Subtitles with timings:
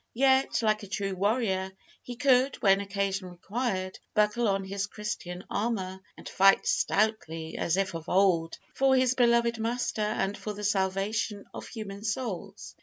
[0.15, 5.99] Yet, like a true warrior, he could, when occasion required, buckle on his Christian armour,
[6.17, 11.67] and fight stoutly, as of old, for his beloved Master and for the salvation of
[11.67, 12.73] human souls.